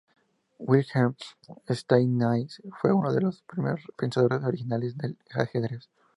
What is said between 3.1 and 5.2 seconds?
de los primeros pensadores originales del